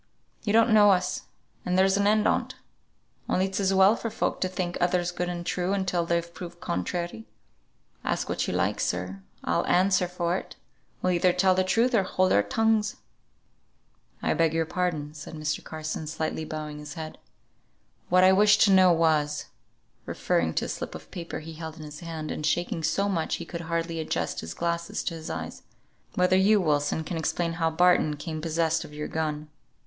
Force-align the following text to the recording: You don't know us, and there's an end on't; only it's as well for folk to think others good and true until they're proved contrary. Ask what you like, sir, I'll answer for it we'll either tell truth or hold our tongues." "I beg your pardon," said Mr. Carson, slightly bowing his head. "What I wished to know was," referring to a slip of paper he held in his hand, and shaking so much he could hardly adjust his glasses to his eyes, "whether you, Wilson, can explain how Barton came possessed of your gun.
You 0.43 0.51
don't 0.51 0.73
know 0.73 0.89
us, 0.89 1.25
and 1.63 1.77
there's 1.77 1.95
an 1.95 2.07
end 2.07 2.27
on't; 2.27 2.55
only 3.29 3.45
it's 3.45 3.59
as 3.59 3.71
well 3.71 3.95
for 3.95 4.09
folk 4.09 4.41
to 4.41 4.47
think 4.47 4.75
others 4.81 5.11
good 5.11 5.29
and 5.29 5.45
true 5.45 5.73
until 5.73 6.07
they're 6.07 6.23
proved 6.23 6.59
contrary. 6.59 7.27
Ask 8.03 8.27
what 8.27 8.47
you 8.47 8.53
like, 8.55 8.79
sir, 8.79 9.21
I'll 9.43 9.63
answer 9.67 10.07
for 10.07 10.37
it 10.37 10.55
we'll 11.03 11.11
either 11.13 11.31
tell 11.31 11.55
truth 11.63 11.93
or 11.93 12.01
hold 12.01 12.33
our 12.33 12.41
tongues." 12.41 12.95
"I 14.23 14.33
beg 14.33 14.55
your 14.55 14.65
pardon," 14.65 15.13
said 15.13 15.35
Mr. 15.35 15.63
Carson, 15.63 16.07
slightly 16.07 16.45
bowing 16.45 16.79
his 16.79 16.95
head. 16.95 17.19
"What 18.09 18.23
I 18.23 18.31
wished 18.33 18.61
to 18.61 18.71
know 18.71 18.91
was," 18.91 19.45
referring 20.07 20.55
to 20.55 20.65
a 20.65 20.69
slip 20.69 20.95
of 20.95 21.11
paper 21.11 21.41
he 21.41 21.53
held 21.53 21.75
in 21.77 21.83
his 21.83 21.99
hand, 21.99 22.31
and 22.31 22.43
shaking 22.43 22.81
so 22.81 23.07
much 23.07 23.35
he 23.35 23.45
could 23.45 23.61
hardly 23.61 23.99
adjust 23.99 24.39
his 24.41 24.55
glasses 24.55 25.03
to 25.03 25.13
his 25.13 25.29
eyes, 25.29 25.61
"whether 26.15 26.35
you, 26.35 26.59
Wilson, 26.59 27.03
can 27.03 27.17
explain 27.17 27.53
how 27.61 27.69
Barton 27.69 28.15
came 28.15 28.41
possessed 28.41 28.83
of 28.83 28.95
your 28.95 29.07
gun. 29.07 29.47